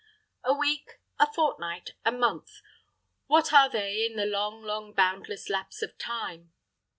[0.43, 2.61] A week, a fortnight, a month;
[3.27, 6.51] what are they in the long, long, boundless lapse of time?